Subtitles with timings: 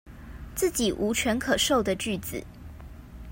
[0.55, 2.43] 自己無權可授的句子